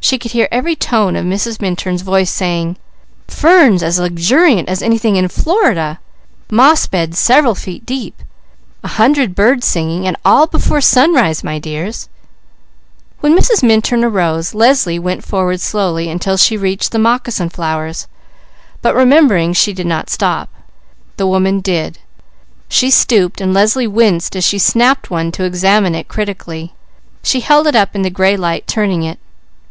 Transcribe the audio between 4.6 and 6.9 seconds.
as anything in Florida! Moss